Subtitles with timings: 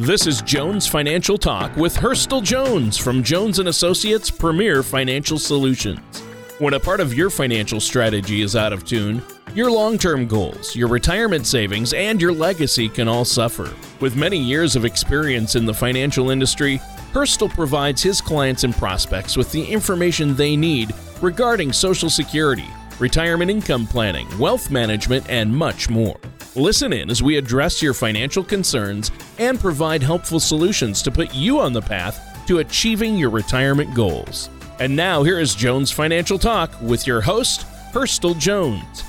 [0.00, 6.20] This is Jones Financial Talk with Hurstel Jones from Jones and Associates Premier Financial Solutions.
[6.60, 9.20] When a part of your financial strategy is out of tune,
[9.56, 13.74] your long-term goals, your retirement savings, and your legacy can all suffer.
[13.98, 16.78] With many years of experience in the financial industry,
[17.12, 22.68] Hurstel provides his clients and prospects with the information they need regarding Social Security,
[23.00, 26.20] retirement income planning, wealth management, and much more.
[26.56, 31.60] Listen in as we address your financial concerns and provide helpful solutions to put you
[31.60, 34.48] on the path to achieving your retirement goals.
[34.80, 39.02] And now, here is Jones Financial Talk with your host, Hurstel Jones.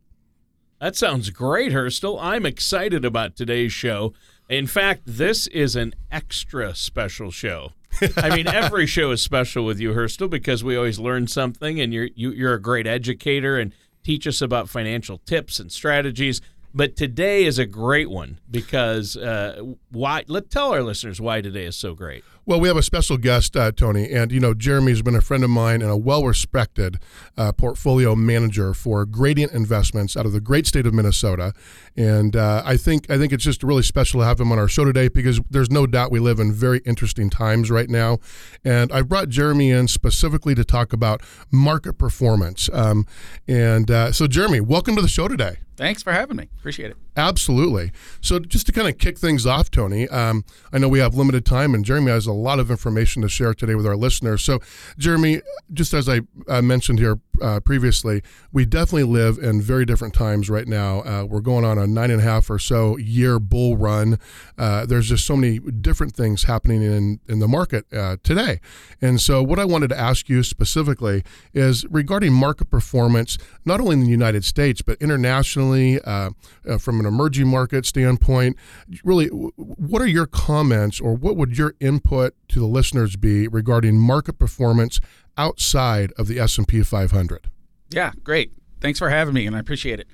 [0.79, 2.17] That sounds great, Hurstel.
[2.21, 4.13] I'm excited about today's show.
[4.47, 7.73] In fact, this is an extra special show.
[8.15, 11.93] I mean, every show is special with you, Hurstel, because we always learn something, and
[11.93, 13.73] you're you, are you are a great educator and
[14.03, 16.41] teach us about financial tips and strategies.
[16.73, 20.23] But today is a great one because uh, why?
[20.27, 22.23] Let tell our listeners why today is so great.
[22.49, 25.43] Well, we have a special guest, uh, Tony, and you know Jeremy's been a friend
[25.43, 26.97] of mine and a well-respected
[27.37, 31.53] uh, portfolio manager for Gradient Investments out of the great state of Minnesota,
[31.95, 34.67] and uh, I think I think it's just really special to have him on our
[34.67, 38.17] show today because there's no doubt we live in very interesting times right now,
[38.63, 41.21] and I brought Jeremy in specifically to talk about
[41.51, 42.67] market performance.
[42.73, 43.05] Um,
[43.47, 45.57] and uh, so, Jeremy, welcome to the show today.
[45.79, 46.49] Thanks for having me.
[46.59, 46.97] Appreciate it.
[47.15, 47.93] Absolutely.
[48.19, 51.45] So, just to kind of kick things off, Tony, um, I know we have limited
[51.45, 54.43] time, and Jeremy has a lot of information to share today with our listeners.
[54.43, 54.59] So,
[54.97, 55.41] Jeremy,
[55.73, 60.49] just as I uh, mentioned here uh, previously, we definitely live in very different times
[60.49, 61.01] right now.
[61.01, 64.19] Uh, we're going on a nine and a half or so year bull run.
[64.57, 68.59] Uh, there's just so many different things happening in, in the market uh, today.
[69.01, 71.23] And so, what I wanted to ask you specifically
[71.53, 76.31] is regarding market performance, not only in the United States, but internationally, uh,
[76.79, 78.55] from an emerging market standpoint.
[79.03, 83.97] Really, what are your comments or what would your input to the listeners be regarding
[83.97, 84.99] market performance
[85.37, 87.49] outside of the S&P 500?
[87.89, 88.51] Yeah, great.
[88.81, 90.07] Thanks for having me and I appreciate it.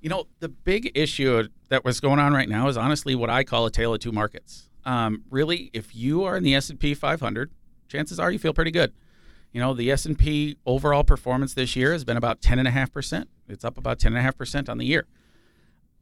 [0.00, 3.44] You know, the big issue that was going on right now is honestly what I
[3.44, 4.68] call a tale of two markets.
[4.84, 7.50] Um, really, if you are in the S&P 500,
[7.88, 8.92] chances are you feel pretty good.
[9.52, 13.26] You know, the S&P overall performance this year has been about 10.5%.
[13.48, 15.06] It's up about 10.5% on the year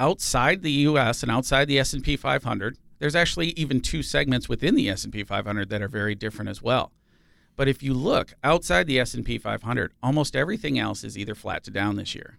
[0.01, 1.23] outside the U.S.
[1.23, 5.83] and outside the S&P 500, there's actually even two segments within the S&P 500 that
[5.83, 6.91] are very different as well.
[7.57, 11.71] But if you look outside the S&P 500, almost everything else is either flat to
[11.71, 12.39] down this year.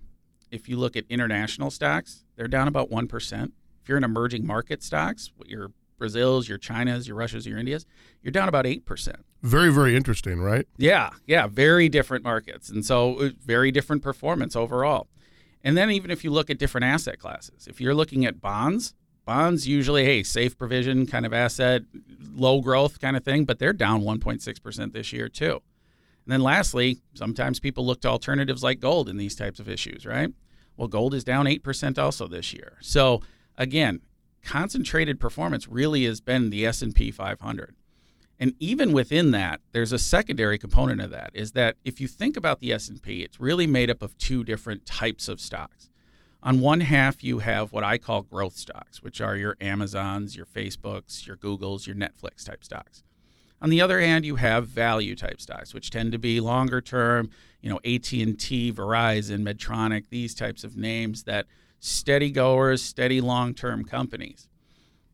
[0.49, 3.51] If you look at international stocks, they're down about 1%.
[3.81, 7.85] If you're in emerging market stocks, your Brazil's, your China's, your Russia's, your India's,
[8.23, 9.15] you're down about 8%.
[9.43, 10.67] Very, very interesting, right?
[10.77, 12.69] Yeah, yeah, very different markets.
[12.69, 15.07] And so uh, very different performance overall.
[15.63, 18.95] And then even if you look at different asset classes, if you're looking at bonds,
[19.25, 21.83] bonds usually, hey, safe provision kind of asset,
[22.33, 25.61] low growth kind of thing, but they're down 1.6% this year too.
[26.25, 30.05] And then lastly, sometimes people look to alternatives like gold in these types of issues,
[30.05, 30.31] right?
[30.77, 32.77] Well, gold is down 8% also this year.
[32.81, 33.21] So
[33.57, 34.01] again,
[34.43, 37.75] concentrated performance really has been the S&P 500.
[38.39, 42.35] And even within that, there's a secondary component of that is that if you think
[42.35, 45.90] about the S&P, it's really made up of two different types of stocks.
[46.43, 50.47] On one half, you have what I call growth stocks, which are your Amazons, your
[50.47, 53.03] Facebooks, your Googles, your Netflix type stocks.
[53.61, 57.29] On the other hand, you have value type stocks, which tend to be longer term,
[57.61, 61.45] you know, AT&T, Verizon, Medtronic, these types of names that
[61.79, 64.47] steady goers, steady long-term companies.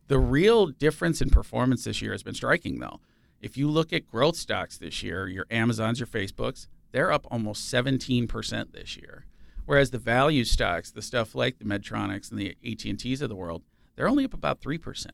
[0.06, 3.00] The real difference in performance this year has been striking though.
[3.42, 7.70] If you look at growth stocks this year, your Amazons, your Facebooks, they're up almost
[7.72, 9.26] 17% this year.
[9.68, 13.64] Whereas the value stocks, the stuff like the Medtronics and the AT&Ts of the world,
[13.96, 15.08] they're only up about 3%.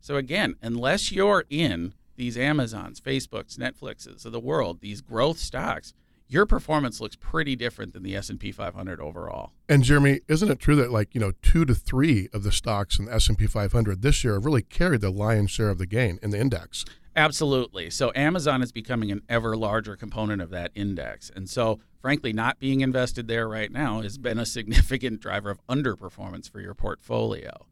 [0.00, 5.94] So again, unless you're in these Amazons, Facebooks, Netflixes of the world, these growth stocks,
[6.26, 9.52] your performance looks pretty different than the S&P 500 overall.
[9.68, 12.98] And Jeremy, isn't it true that like, you know, 2 to 3 of the stocks
[12.98, 16.18] in the S&P 500 this year have really carried the lion's share of the gain
[16.24, 16.84] in the index?
[17.14, 17.88] Absolutely.
[17.90, 21.30] So Amazon is becoming an ever larger component of that index.
[21.36, 25.64] And so, frankly, not being invested there right now has been a significant driver of
[25.68, 27.66] underperformance for your portfolio.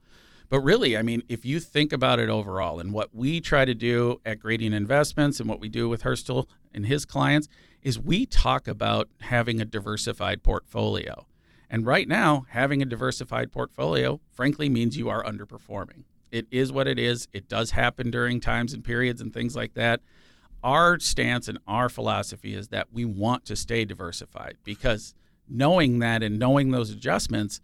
[0.48, 3.74] But really, I mean, if you think about it overall and what we try to
[3.74, 7.48] do at Gradient Investments and what we do with Herstel and his clients
[7.82, 11.26] is we talk about having a diversified portfolio.
[11.68, 16.04] And right now, having a diversified portfolio, frankly, means you are underperforming.
[16.32, 17.28] It is what it is.
[17.32, 20.00] It does happen during times and periods and things like that.
[20.62, 25.14] Our stance and our philosophy is that we want to stay diversified because
[25.48, 27.60] knowing that and knowing those adjustments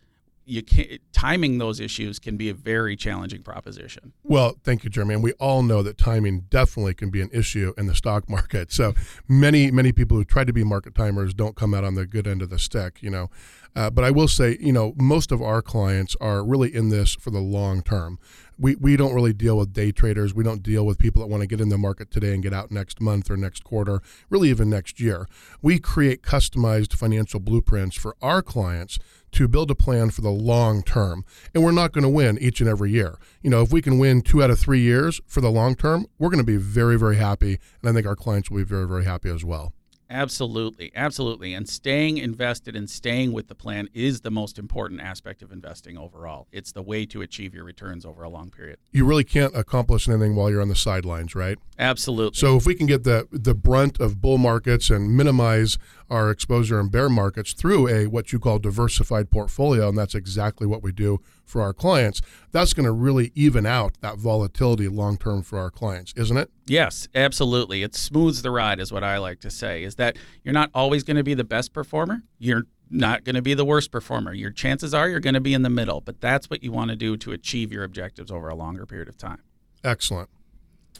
[0.46, 4.12] you can't timing those issues can be a very challenging proposition.
[4.22, 5.14] Well, thank you, Jeremy.
[5.14, 8.72] And we all know that timing definitely can be an issue in the stock market.
[8.72, 8.94] So
[9.28, 12.26] many, many people who try to be market timers don't come out on the good
[12.26, 13.28] end of the stick, you know.
[13.76, 17.14] Uh, but I will say, you know, most of our clients are really in this
[17.14, 18.19] for the long term.
[18.58, 20.34] We, we don't really deal with day traders.
[20.34, 22.55] We don't deal with people that want to get in the market today and get
[22.55, 24.00] out next month or next quarter,
[24.31, 25.28] really even next year.
[25.61, 28.99] We create customized financial blueprints for our clients
[29.32, 31.26] to build a plan for the long term.
[31.55, 33.19] And we're not going to win each and every year.
[33.43, 36.06] You know, if we can win two out of three years for the long term,
[36.19, 37.58] we're going to be very, very happy.
[37.82, 39.75] And I think our clients will be very, very happy as well.
[40.08, 41.52] Absolutely, absolutely.
[41.52, 45.98] And staying invested and staying with the plan is the most important aspect of investing
[45.98, 46.46] overall.
[46.52, 48.78] It's the way to achieve your returns over a long period.
[48.92, 51.58] You really can't accomplish anything while you're on the sidelines, right?
[51.78, 52.38] Absolutely.
[52.38, 55.76] So if we can get the the brunt of bull markets and minimize
[56.08, 60.66] our exposure in bear markets through a what you call diversified portfolio, and that's exactly
[60.66, 62.20] what we do for our clients,
[62.52, 66.50] that's going to really even out that volatility long term for our clients, isn't it?
[66.66, 67.82] Yes, absolutely.
[67.82, 69.84] It smooths the ride, is what I like to say.
[69.84, 72.22] Is that you're not always going to be the best performer.
[72.38, 74.32] You're not going to be the worst performer.
[74.32, 76.90] Your chances are you're going to be in the middle, but that's what you want
[76.90, 79.42] to do to achieve your objectives over a longer period of time.
[79.82, 80.28] Excellent.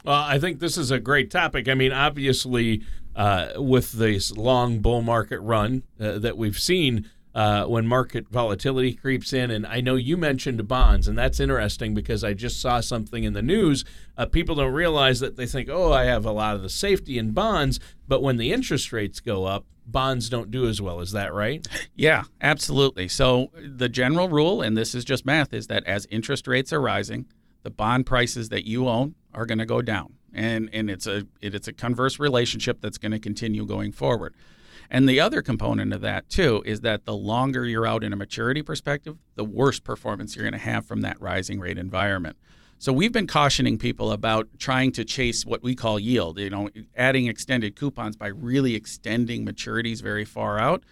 [0.03, 1.67] Well, I think this is a great topic.
[1.67, 2.83] I mean, obviously,
[3.15, 8.95] uh, with this long bull market run uh, that we've seen, uh, when market volatility
[8.95, 9.51] creeps in.
[9.51, 13.33] And I know you mentioned bonds, and that's interesting because I just saw something in
[13.33, 13.85] the news.
[14.17, 17.19] Uh, people don't realize that they think, oh, I have a lot of the safety
[17.19, 20.99] in bonds, but when the interest rates go up, bonds don't do as well.
[20.99, 21.65] Is that right?
[21.95, 23.07] Yeah, absolutely.
[23.07, 26.81] So the general rule, and this is just math, is that as interest rates are
[26.81, 27.27] rising,
[27.61, 30.13] the bond prices that you own are going to go down.
[30.33, 34.33] And, and it's a it, it's a converse relationship that's going to continue going forward.
[34.89, 38.15] And the other component of that, too, is that the longer you're out in a
[38.15, 42.37] maturity perspective, the worse performance you're going to have from that rising rate environment.
[42.79, 46.69] So we've been cautioning people about trying to chase what we call yield, you know,
[46.95, 50.83] adding extended coupons by really extending maturities very far out.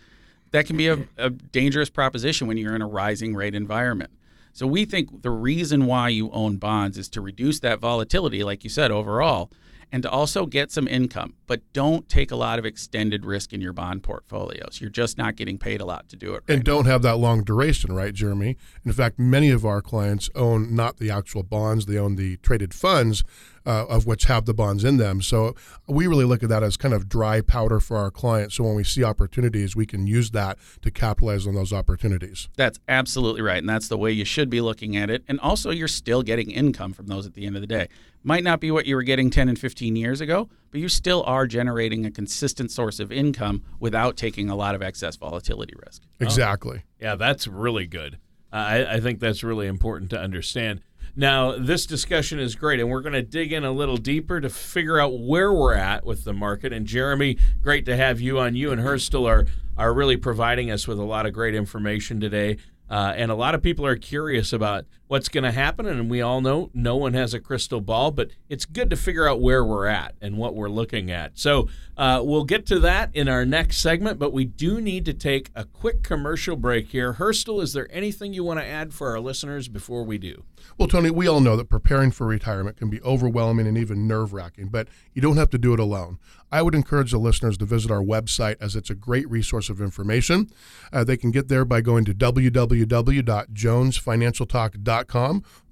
[0.52, 4.12] That can be a, a dangerous proposition when you're in a rising rate environment.
[4.52, 8.64] So we think the reason why you own bonds is to reduce that volatility, like
[8.64, 9.52] you said, overall
[9.92, 11.36] and to also get some income.
[11.48, 14.80] But don't take a lot of extended risk in your bond portfolios.
[14.82, 16.44] You're just not getting paid a lot to do it.
[16.48, 18.58] Right and don't have that long duration, right, Jeremy?
[18.84, 22.74] In fact, many of our clients own not the actual bonds, they own the traded
[22.74, 23.24] funds
[23.66, 25.22] uh, of which have the bonds in them.
[25.22, 25.56] So
[25.88, 28.56] we really look at that as kind of dry powder for our clients.
[28.56, 32.50] So when we see opportunities, we can use that to capitalize on those opportunities.
[32.56, 33.58] That's absolutely right.
[33.58, 35.24] And that's the way you should be looking at it.
[35.28, 37.88] And also, you're still getting income from those at the end of the day.
[38.24, 41.24] Might not be what you were getting 10 and 15 years ago, but you still
[41.24, 46.04] are generating a consistent source of income without taking a lot of excess volatility risk.
[46.20, 46.82] Exactly.
[46.84, 46.90] Oh.
[47.00, 48.18] Yeah, that's really good.
[48.52, 50.82] Uh, I, I think that's really important to understand.
[51.16, 54.50] Now, this discussion is great, and we're going to dig in a little deeper to
[54.50, 56.74] figure out where we're at with the market.
[56.74, 58.56] And Jeremy, great to have you on.
[58.56, 59.46] You and Herstel are
[59.78, 62.58] are really providing us with a lot of great information today.
[62.90, 66.22] Uh, and a lot of people are curious about what's going to happen, and we
[66.22, 69.64] all know no one has a crystal ball, but it's good to figure out where
[69.64, 71.38] we're at and what we're looking at.
[71.38, 75.14] So uh, we'll get to that in our next segment, but we do need to
[75.14, 77.14] take a quick commercial break here.
[77.14, 80.44] Herstel, is there anything you want to add for our listeners before we do?
[80.78, 84.34] Well, Tony, we all know that preparing for retirement can be overwhelming and even nerve
[84.34, 86.18] wracking, but you don't have to do it alone.
[86.52, 89.80] I would encourage the listeners to visit our website as it's a great resource of
[89.82, 90.50] information.
[90.92, 94.95] Uh, they can get there by going to www.jonesfinancialtalk.com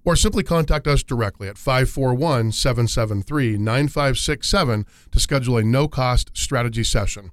[0.05, 6.83] or simply contact us directly at 541 773 9567 to schedule a no cost strategy
[6.83, 7.31] session.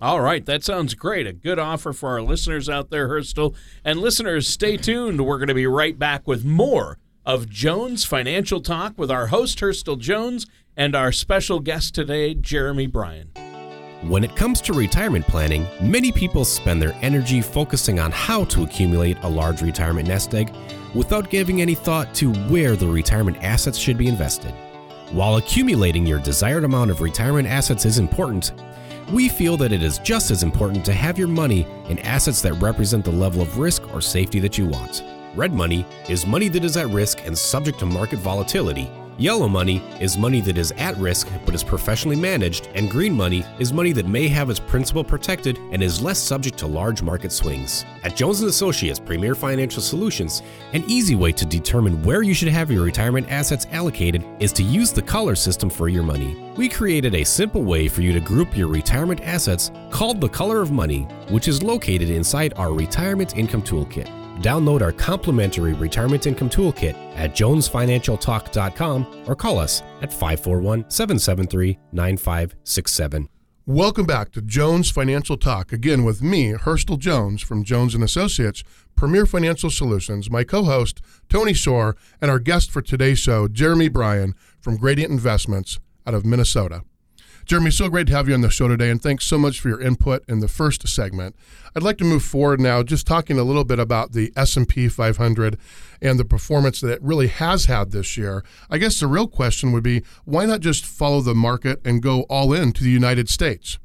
[0.00, 1.26] All right, that sounds great.
[1.26, 3.54] A good offer for our listeners out there, Herstel.
[3.84, 5.26] And listeners, stay tuned.
[5.26, 9.58] We're going to be right back with more of Jones Financial Talk with our host,
[9.58, 13.30] Herstel Jones, and our special guest today, Jeremy Bryan.
[14.02, 18.62] When it comes to retirement planning, many people spend their energy focusing on how to
[18.62, 20.50] accumulate a large retirement nest egg
[20.94, 24.54] without giving any thought to where the retirement assets should be invested.
[25.12, 28.52] While accumulating your desired amount of retirement assets is important,
[29.12, 32.54] we feel that it is just as important to have your money in assets that
[32.54, 35.02] represent the level of risk or safety that you want.
[35.34, 39.82] Red money is money that is at risk and subject to market volatility Yellow money
[40.00, 43.92] is money that is at risk but is professionally managed, and green money is money
[43.92, 47.84] that may have its principal protected and is less subject to large market swings.
[48.02, 52.48] At Jones & Associates Premier Financial Solutions, an easy way to determine where you should
[52.48, 56.52] have your retirement assets allocated is to use the color system for your money.
[56.56, 60.60] We created a simple way for you to group your retirement assets called the Color
[60.60, 64.19] of Money, which is located inside our Retirement Income Toolkit.
[64.40, 73.28] Download our complimentary retirement income toolkit at jonesfinancialtalk.com or call us at 541 773 9567.
[73.66, 75.72] Welcome back to Jones Financial Talk.
[75.72, 78.64] Again with me, Hurstel Jones from Jones and Associates,
[78.96, 84.34] Premier Financial Solutions, my co-host Tony Shore, and our guest for today's show, Jeremy Bryan
[84.58, 86.82] from Gradient Investments out of Minnesota.
[87.50, 89.68] Jeremy, so great to have you on the show today, and thanks so much for
[89.68, 91.34] your input in the first segment.
[91.74, 95.58] I'd like to move forward now, just talking a little bit about the S&P 500
[96.00, 98.44] and the performance that it really has had this year.
[98.70, 102.20] I guess the real question would be, why not just follow the market and go
[102.30, 103.80] all in to the United States?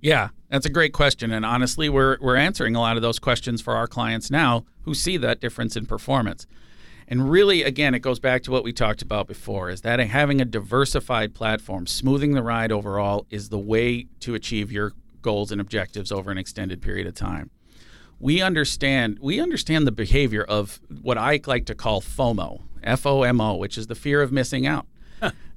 [0.00, 3.60] Yeah, that's a great question, and honestly, we're we're answering a lot of those questions
[3.60, 6.46] for our clients now who see that difference in performance.
[7.08, 10.40] And really, again, it goes back to what we talked about before is that having
[10.40, 15.60] a diversified platform, smoothing the ride overall, is the way to achieve your goals and
[15.60, 17.50] objectives over an extended period of time.
[18.18, 23.22] We understand we understand the behavior of what I like to call FOMO, F O
[23.24, 24.86] M O, which is the fear of missing out.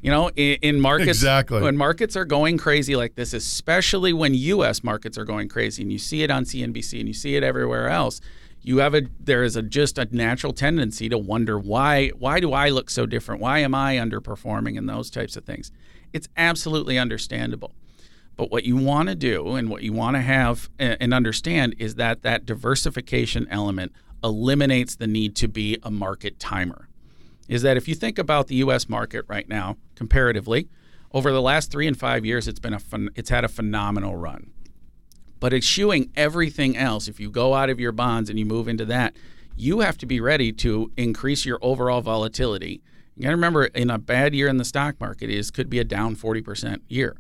[0.02, 1.64] You know, in, in, markets, exactly.
[1.64, 4.84] when markets are going crazy like this, especially when U.S.
[4.84, 7.90] markets are going crazy, and you see it on CNBC and you see it everywhere
[7.90, 8.22] else,
[8.66, 12.52] you have a there is a just a natural tendency to wonder why why do
[12.52, 13.40] I look so different?
[13.40, 15.72] Why am I underperforming and those types of things?
[16.14, 17.76] It's absolutely understandable.
[18.36, 21.96] But what you want to do and what you want to have and understand is
[21.96, 23.94] that that diversification element
[24.24, 26.90] eliminates the need to be a market timer.
[27.48, 30.68] Is that if you think about the US market right now comparatively,
[31.12, 32.82] over the last 3 and 5 years it's been a
[33.16, 34.52] it's had a phenomenal run.
[35.46, 38.84] But eschewing everything else, if you go out of your bonds and you move into
[38.86, 39.16] that,
[39.56, 42.82] you have to be ready to increase your overall volatility.
[43.16, 45.78] You got to remember, in a bad year in the stock market, is could be
[45.78, 47.16] a down 40% year.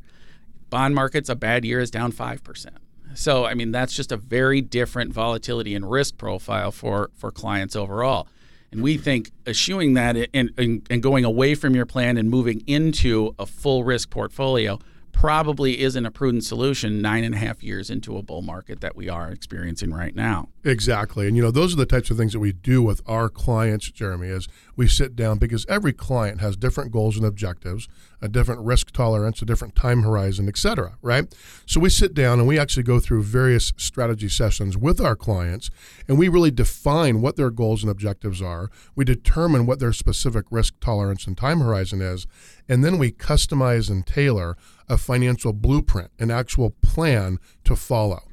[0.71, 2.65] Bond market's a bad year is down 5%.
[3.13, 7.75] So, I mean, that's just a very different volatility and risk profile for, for clients
[7.75, 8.27] overall.
[8.71, 12.31] And we think uh, eschewing that and, and, and going away from your plan and
[12.31, 14.79] moving into a full risk portfolio–
[15.15, 18.97] probably isn't a prudent solution nine and a half years into a bull market that
[18.97, 20.49] we are experiencing right now.
[20.65, 21.25] Exactly.
[21.25, 23.89] And, you know, those are the types of things that we do with our clients,
[23.91, 27.87] Jeremy, is we sit down because every client has different goals and objectives,
[28.21, 31.33] a different risk tolerance, a different time horizon, et cetera, right?
[31.65, 35.69] So we sit down and we actually go through various strategy sessions with our clients
[36.09, 38.69] and we really define what their goals and objectives are.
[38.95, 42.27] We determine what their specific risk tolerance and time horizon is.
[42.67, 44.57] And then we customize and tailor
[44.87, 48.23] a financial blueprint, an actual plan to follow.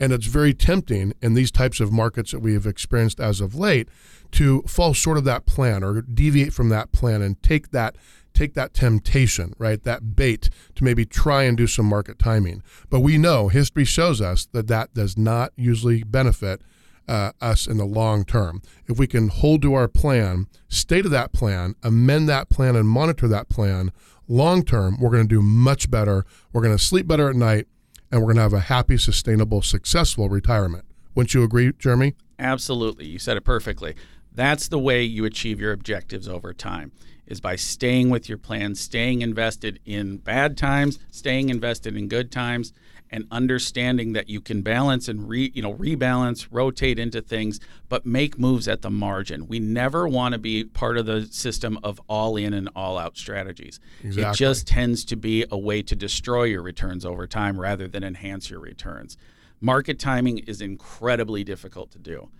[0.00, 3.54] And it's very tempting in these types of markets that we have experienced as of
[3.54, 3.88] late
[4.32, 7.96] to fall short of that plan or deviate from that plan and take that
[8.34, 9.84] take that temptation, right?
[9.84, 12.64] That bait to maybe try and do some market timing.
[12.90, 16.60] But we know history shows us that that does not usually benefit
[17.06, 18.62] uh, us in the long term.
[18.86, 22.88] If we can hold to our plan, stay to that plan, amend that plan, and
[22.88, 23.92] monitor that plan
[24.28, 26.24] long term, we're going to do much better.
[26.52, 27.66] We're going to sleep better at night,
[28.10, 30.84] and we're going to have a happy, sustainable, successful retirement.
[31.14, 32.14] Wouldn't you agree, Jeremy?
[32.38, 33.06] Absolutely.
[33.06, 33.94] You said it perfectly.
[34.32, 36.92] That's the way you achieve your objectives over time
[37.26, 42.30] is by staying with your plan, staying invested in bad times, staying invested in good
[42.30, 42.72] times,
[43.14, 48.04] and understanding that you can balance and re, you know rebalance, rotate into things, but
[48.04, 49.46] make moves at the margin.
[49.46, 53.16] We never want to be part of the system of all in and all out
[53.16, 53.78] strategies.
[54.02, 54.30] Exactly.
[54.30, 58.02] It just tends to be a way to destroy your returns over time rather than
[58.02, 59.16] enhance your returns.
[59.60, 62.30] Market timing is incredibly difficult to do.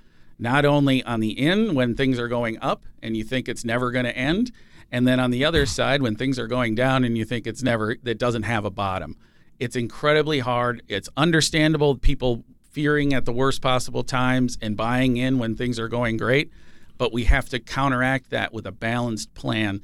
[0.41, 3.93] Not only on the in when things are going up and you think it's never
[3.93, 4.51] going to end,
[4.91, 7.63] and then on the other side when things are going down and you think it's
[7.63, 9.17] never it doesn't have a bottom.
[9.59, 10.83] It's incredibly hard.
[10.89, 15.89] It's understandable people fearing at the worst possible times and buying in when things are
[15.89, 16.51] going great,
[16.99, 19.81] but we have to counteract that with a balanced plan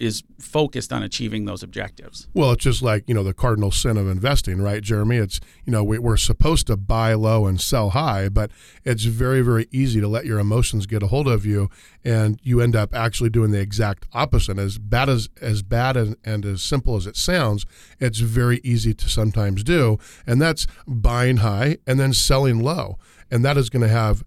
[0.00, 2.26] is focused on achieving those objectives.
[2.32, 5.18] Well, it's just like, you know, the cardinal sin of investing, right, Jeremy?
[5.18, 8.50] It's, you know, we, we're supposed to buy low and sell high, but
[8.82, 11.68] it's very, very easy to let your emotions get a hold of you
[12.02, 14.58] and you end up actually doing the exact opposite.
[14.58, 17.66] As bad as, as bad and as simple as it sounds,
[17.98, 19.98] it's very easy to sometimes do.
[20.26, 22.98] And that's buying high and then selling low.
[23.30, 24.24] And that is going to have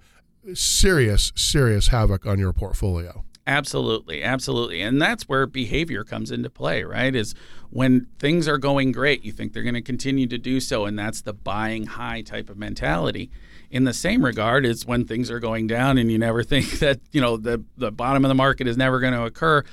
[0.53, 3.25] serious, serious havoc on your portfolio.
[3.46, 4.82] Absolutely, absolutely.
[4.82, 7.14] And that's where behavior comes into play, right?
[7.14, 7.36] Is
[7.70, 10.98] when things are going great, you think they're going to continue to do so, and
[10.98, 13.30] that's the buying high type of mentality.
[13.70, 17.02] In the same regard, is when things are going down and you never think that,
[17.12, 19.64] you know, the, the bottom of the market is never going to occur.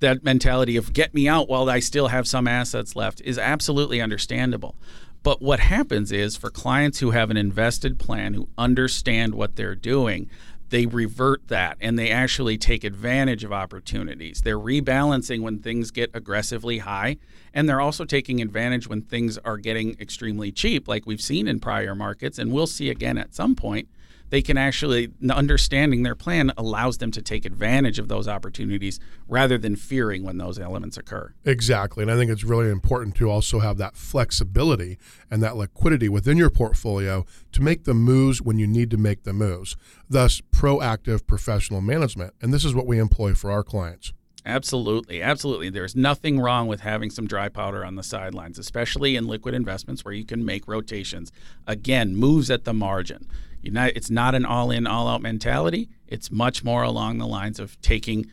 [0.00, 4.00] That mentality of get me out while I still have some assets left is absolutely
[4.00, 4.76] understandable.
[5.22, 9.74] But what happens is for clients who have an invested plan, who understand what they're
[9.74, 10.30] doing,
[10.70, 14.42] they revert that and they actually take advantage of opportunities.
[14.42, 17.16] They're rebalancing when things get aggressively high,
[17.54, 21.60] and they're also taking advantage when things are getting extremely cheap, like we've seen in
[21.60, 23.88] prior markets, and we'll see again at some point
[24.30, 29.58] they can actually understanding their plan allows them to take advantage of those opportunities rather
[29.58, 31.34] than fearing when those elements occur.
[31.44, 32.02] Exactly.
[32.02, 34.98] And I think it's really important to also have that flexibility
[35.30, 39.24] and that liquidity within your portfolio to make the moves when you need to make
[39.24, 39.76] the moves.
[40.08, 42.34] Thus, proactive professional management.
[42.40, 44.12] And this is what we employ for our clients.
[44.46, 45.68] Absolutely, absolutely.
[45.68, 50.04] There's nothing wrong with having some dry powder on the sidelines, especially in liquid investments
[50.04, 51.30] where you can make rotations.
[51.66, 53.26] Again, moves at the margin.
[53.62, 55.88] Not, it's not an all in, all out mentality.
[56.06, 58.30] It's much more along the lines of taking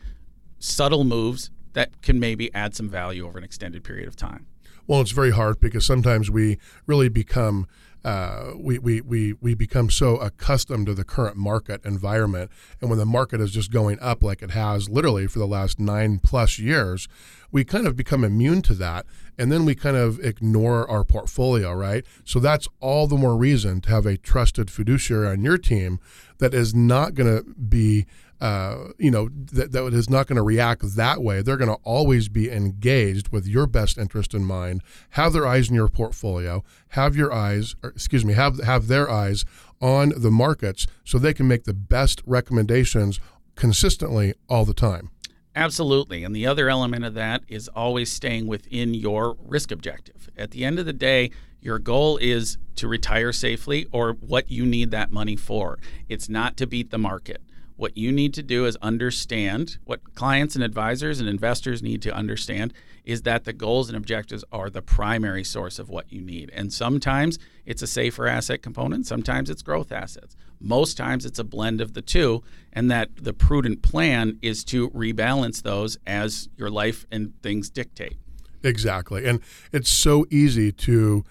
[0.58, 4.46] subtle moves that can maybe add some value over an extended period of time.
[4.86, 7.66] Well, it's very hard because sometimes we really become
[8.06, 12.52] uh, we, we, we, we become so accustomed to the current market environment.
[12.80, 15.80] And when the market is just going up like it has literally for the last
[15.80, 17.08] nine plus years,
[17.50, 19.06] we kind of become immune to that.
[19.36, 22.06] And then we kind of ignore our portfolio, right?
[22.24, 25.98] So that's all the more reason to have a trusted fiduciary on your team
[26.38, 28.06] that is not going to be
[28.40, 31.40] uh, you know, that, that is not going to react that way.
[31.40, 35.70] They're going to always be engaged with your best interest in mind, have their eyes
[35.70, 39.44] in your portfolio, have your eyes, or, excuse me, have, have their eyes
[39.80, 43.18] on the markets so they can make the best recommendations
[43.54, 45.10] consistently all the time.
[45.54, 46.22] Absolutely.
[46.22, 50.28] And the other element of that is always staying within your risk objective.
[50.36, 51.30] At the end of the day,
[51.62, 55.78] your goal is to retire safely or what you need that money for.
[56.08, 57.40] It's not to beat the market.
[57.76, 62.14] What you need to do is understand what clients and advisors and investors need to
[62.14, 62.72] understand
[63.04, 66.50] is that the goals and objectives are the primary source of what you need.
[66.54, 70.36] And sometimes it's a safer asset component, sometimes it's growth assets.
[70.58, 74.88] Most times it's a blend of the two, and that the prudent plan is to
[74.90, 78.16] rebalance those as your life and things dictate.
[78.62, 79.26] Exactly.
[79.26, 81.24] And it's so easy to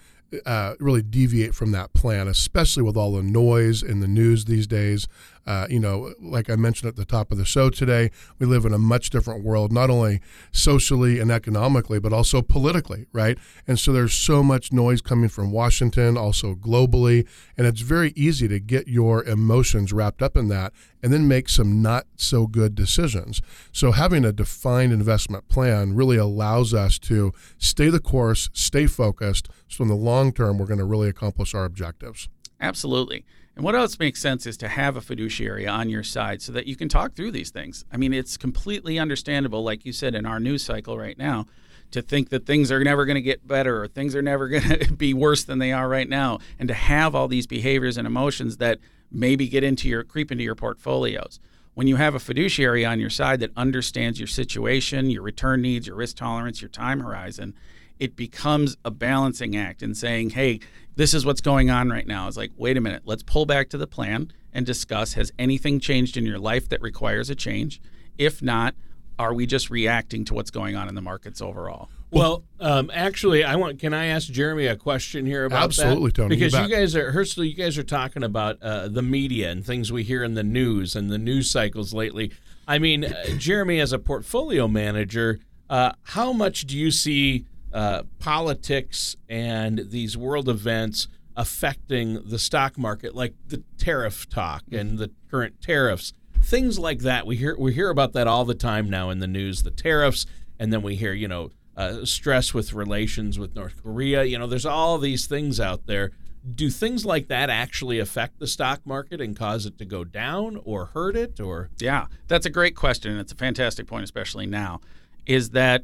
[0.44, 4.66] uh, really deviate from that plan, especially with all the noise in the news these
[4.66, 5.08] days.
[5.46, 8.64] Uh, you know, like I mentioned at the top of the show today, we live
[8.64, 13.38] in a much different world, not only socially and economically, but also politically, right?
[13.66, 18.48] And so there's so much noise coming from Washington, also globally, and it's very easy
[18.48, 22.74] to get your emotions wrapped up in that and then make some not so good
[22.74, 23.40] decisions.
[23.70, 29.48] So having a defined investment plan really allows us to stay the course, stay focused,
[29.68, 32.28] so in the long term, we're going to really accomplish our objectives.
[32.60, 33.24] Absolutely.
[33.54, 36.66] And what else makes sense is to have a fiduciary on your side so that
[36.66, 37.86] you can talk through these things.
[37.90, 41.46] I mean, it's completely understandable, like you said, in our news cycle right now,
[41.90, 44.80] to think that things are never going to get better or things are never going
[44.80, 48.06] to be worse than they are right now, and to have all these behaviors and
[48.06, 48.78] emotions that
[49.10, 51.40] maybe get into your creep into your portfolios.
[51.72, 55.86] When you have a fiduciary on your side that understands your situation, your return needs,
[55.86, 57.54] your risk tolerance, your time horizon,
[57.98, 60.60] it becomes a balancing act and saying, hey,
[60.96, 62.28] this is what's going on right now.
[62.28, 65.80] It's like, wait a minute, let's pull back to the plan and discuss has anything
[65.80, 67.80] changed in your life that requires a change?
[68.16, 68.74] If not,
[69.18, 71.88] are we just reacting to what's going on in the markets overall?
[72.10, 73.80] Well, um, actually, I want.
[73.80, 76.14] Can I ask Jeremy a question here about Absolutely, that?
[76.14, 76.36] Tony.
[76.36, 79.66] Because you, you, guys are Hurstel, you guys are talking about uh, the media and
[79.66, 82.30] things we hear in the news and the news cycles lately.
[82.68, 87.44] I mean, uh, Jeremy, as a portfolio manager, uh, how much do you see
[87.76, 94.96] uh, politics and these world events affecting the stock market, like the tariff talk and
[94.96, 97.26] the current tariffs, things like that.
[97.26, 100.24] We hear we hear about that all the time now in the news, the tariffs,
[100.58, 104.24] and then we hear you know uh, stress with relations with North Korea.
[104.24, 106.12] You know, there's all these things out there.
[106.54, 110.62] Do things like that actually affect the stock market and cause it to go down
[110.64, 111.68] or hurt it or?
[111.78, 113.18] Yeah, that's a great question.
[113.18, 114.80] It's a fantastic point, especially now
[115.26, 115.82] is that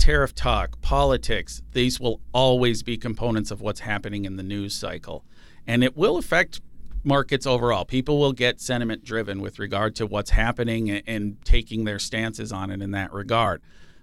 [0.00, 5.24] tariff talk, politics, these will always be components of what's happening in the news cycle.
[5.66, 6.60] And it will affect
[7.04, 7.84] markets overall.
[7.84, 12.70] People will get sentiment driven with regard to what's happening and taking their stances on
[12.70, 13.62] it in that regard.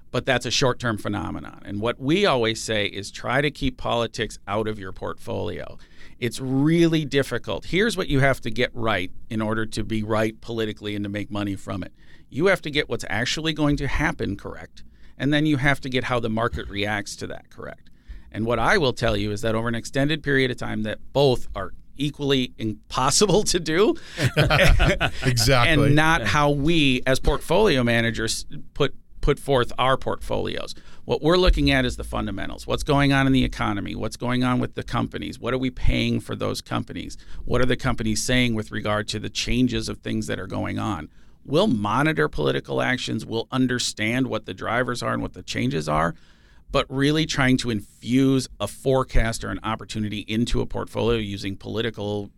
[0.09, 1.61] But that's a short term phenomenon.
[1.65, 5.77] And what we always say is try to keep politics out of your portfolio.
[6.19, 7.65] It's really difficult.
[7.65, 11.09] Here's what you have to get right in order to be right politically and to
[11.09, 11.91] make money from it.
[12.29, 14.83] You have to get what's actually going to happen correct,
[15.17, 17.89] and then you have to get how the market reacts to that correct.
[18.31, 20.99] And what I will tell you is that over an extended period of time, that
[21.13, 23.95] both are equally impossible to do.
[25.23, 25.85] exactly.
[25.85, 30.73] and not how we as portfolio managers put put forth our portfolios.
[31.03, 32.65] What we're looking at is the fundamentals.
[32.65, 33.93] What's going on in the economy?
[33.93, 35.37] What's going on with the companies?
[35.37, 37.17] What are we paying for those companies?
[37.43, 40.79] What are the companies saying with regard to the changes of things that are going
[40.79, 41.09] on?
[41.47, 46.13] We'll monitor political actions, we'll understand what the drivers are and what the changes are,
[46.69, 52.31] but really trying to infuse a forecast or an opportunity into a portfolio using political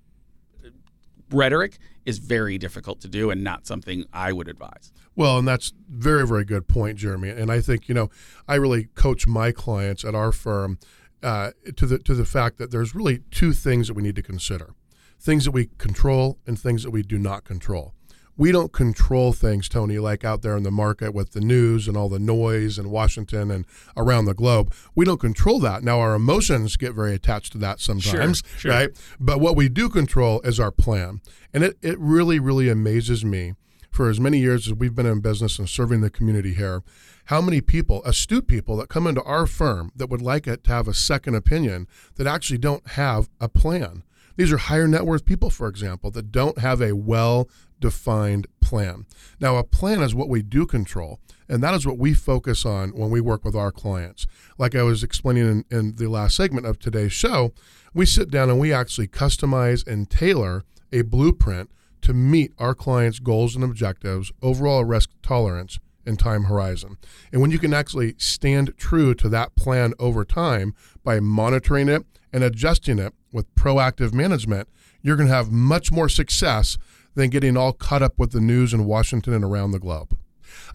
[1.31, 4.93] rhetoric is very difficult to do and not something I would advise.
[5.15, 7.29] Well, and that's very, very good point, Jeremy.
[7.29, 8.11] And I think you know,
[8.47, 10.77] I really coach my clients at our firm
[11.23, 14.23] uh, to the to the fact that there's really two things that we need to
[14.23, 14.75] consider:
[15.19, 17.95] things that we control and things that we do not control
[18.39, 21.97] we don't control things, Tony, like out there in the market with the news and
[21.97, 23.65] all the noise in Washington and
[23.97, 24.73] around the globe.
[24.95, 25.83] We don't control that.
[25.83, 28.71] Now, our emotions get very attached to that sometimes, sure, sure.
[28.71, 28.89] right?
[29.19, 31.19] But what we do control is our plan.
[31.53, 33.55] And it, it really, really amazes me
[33.91, 36.81] for as many years as we've been in business and serving the community here,
[37.25, 40.71] how many people, astute people that come into our firm that would like it to
[40.71, 44.03] have a second opinion that actually don't have a plan.
[44.37, 49.05] These are higher net worth people, for example, that don't have a well defined plan.
[49.39, 52.89] Now, a plan is what we do control, and that is what we focus on
[52.89, 54.27] when we work with our clients.
[54.57, 57.53] Like I was explaining in, in the last segment of today's show,
[57.93, 63.19] we sit down and we actually customize and tailor a blueprint to meet our clients'
[63.19, 66.97] goals and objectives, overall risk tolerance, and time horizon.
[67.31, 72.05] And when you can actually stand true to that plan over time by monitoring it
[72.33, 74.67] and adjusting it with proactive management,
[75.01, 76.77] you're going to have much more success
[77.15, 80.17] than getting all caught up with the news in Washington and around the globe.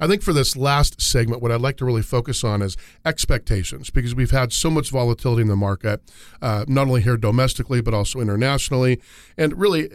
[0.00, 3.90] I think for this last segment, what I'd like to really focus on is expectations
[3.90, 6.00] because we've had so much volatility in the market,
[6.40, 9.00] uh, not only here domestically, but also internationally.
[9.36, 9.90] And really,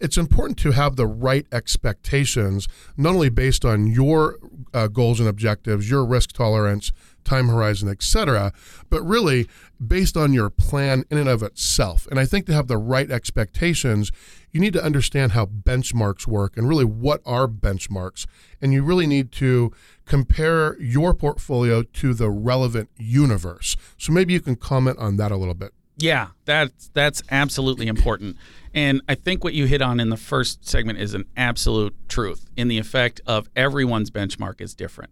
[0.00, 4.38] it's important to have the right expectations, not only based on your
[4.72, 6.92] uh, goals and objectives, your risk tolerance,
[7.28, 8.52] time horizon, etc.,
[8.88, 9.46] but really
[9.86, 12.06] based on your plan in and of itself.
[12.10, 14.10] And I think to have the right expectations,
[14.50, 18.26] you need to understand how benchmarks work and really what are benchmarks.
[18.62, 19.72] And you really need to
[20.06, 23.76] compare your portfolio to the relevant universe.
[23.98, 25.72] So maybe you can comment on that a little bit.
[25.98, 28.36] Yeah, that's that's absolutely important.
[28.72, 32.46] And I think what you hit on in the first segment is an absolute truth
[32.56, 35.10] in the effect of everyone's benchmark is different.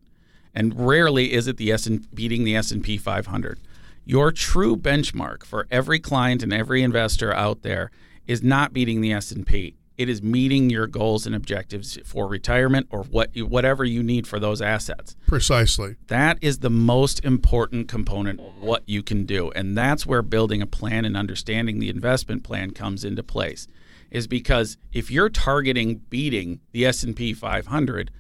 [0.57, 3.61] And rarely is it the S and beating the S&P 500.
[4.07, 7.91] Your true benchmark for every client and every investor out there
[8.27, 9.77] is not beating the S&P.
[9.99, 14.27] It is meeting your goals and objectives for retirement or what you, whatever you need
[14.27, 15.15] for those assets.
[15.27, 15.97] Precisely.
[16.07, 20.63] That is the most important component of what you can do, and that's where building
[20.63, 23.69] a plan and understanding the investment plan comes into place.
[24.11, 28.11] Is because if you're targeting beating the S&P 500,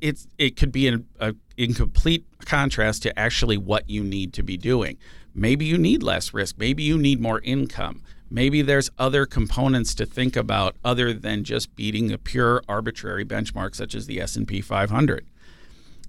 [0.00, 4.42] it's it could be in a in complete contrast to actually what you need to
[4.42, 4.98] be doing.
[5.34, 6.56] Maybe you need less risk.
[6.58, 11.74] Maybe you need more income maybe there's other components to think about other than just
[11.76, 15.26] beating a pure arbitrary benchmark such as the S&P 500.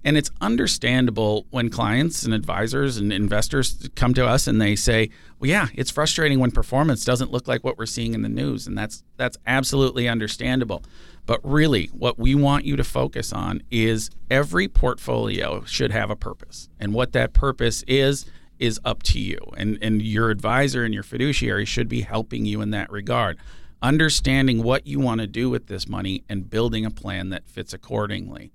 [0.03, 5.09] And it's understandable when clients and advisors and investors come to us and they say,
[5.39, 8.67] "Well, yeah, it's frustrating when performance doesn't look like what we're seeing in the news."
[8.67, 10.83] And that's that's absolutely understandable.
[11.25, 16.15] But really, what we want you to focus on is every portfolio should have a
[16.15, 16.69] purpose.
[16.79, 18.25] And what that purpose is
[18.59, 19.37] is up to you.
[19.55, 23.37] And, and your advisor and your fiduciary should be helping you in that regard.
[23.81, 27.73] Understanding what you want to do with this money and building a plan that fits
[27.73, 28.51] accordingly.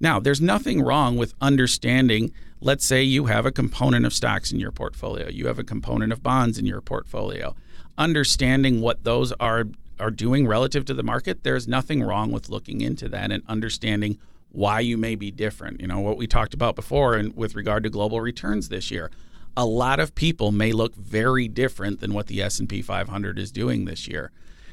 [0.00, 4.58] Now, there's nothing wrong with understanding, let's say you have a component of stocks in
[4.58, 7.54] your portfolio, you have a component of bonds in your portfolio.
[7.98, 9.66] Understanding what those are
[9.98, 14.18] are doing relative to the market, there's nothing wrong with looking into that and understanding
[14.50, 15.78] why you may be different.
[15.78, 19.10] You know, what we talked about before and with regard to global returns this year
[19.56, 23.84] a lot of people may look very different than what the S&P 500 is doing
[23.84, 24.30] this year.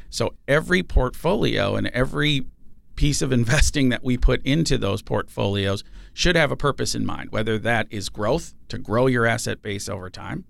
[0.09, 2.45] So every portfolio and every
[2.97, 7.31] piece of investing that we put into those portfolios should have a purpose in mind,
[7.31, 10.43] whether that is growth to grow your asset base over time,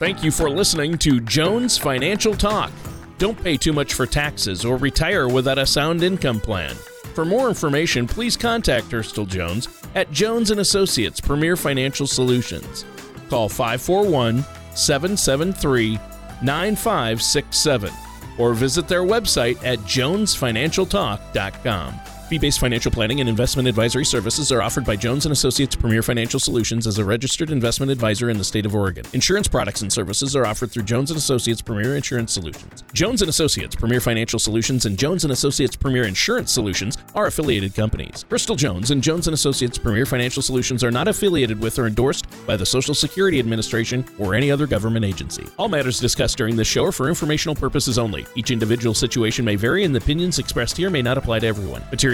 [0.00, 2.72] Thank you for listening to Jones Financial Talk.
[3.18, 6.74] Don't pay too much for taxes or retire without a sound income plan.
[7.14, 12.84] For more information, please contact Hurstel Jones at Jones and Associates Premier Financial Solutions.
[13.30, 16.00] Call 541 773
[16.42, 17.92] 9567
[18.36, 21.94] or visit their website at jonesfinancialtalk.com.
[22.28, 26.40] Fee-based financial planning and investment advisory services are offered by Jones and Associates Premier Financial
[26.40, 29.04] Solutions as a registered investment advisor in the state of Oregon.
[29.12, 32.82] Insurance products and services are offered through Jones and Associates Premier Insurance Solutions.
[32.94, 37.74] Jones and Associates Premier Financial Solutions and Jones and Associates Premier Insurance Solutions are affiliated
[37.74, 38.24] companies.
[38.30, 42.26] Hurstel Jones and Jones and Associates Premier Financial Solutions are not affiliated with or endorsed
[42.46, 45.44] by the Social Security Administration or any other government agency.
[45.58, 48.24] All matters discussed during this show are for informational purposes only.
[48.34, 51.82] Each individual situation may vary and the opinions expressed here may not apply to everyone.
[51.90, 52.13] Material